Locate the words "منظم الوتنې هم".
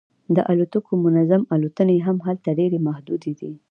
1.05-2.17